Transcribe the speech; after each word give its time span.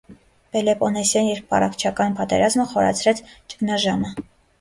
Պելոպոնեսյան 0.55 1.27
երկպառակտչական 1.27 2.15
պատերազմը 2.21 2.65
խորացրեց 2.71 3.21
ճգնաժամը։ 3.35 4.11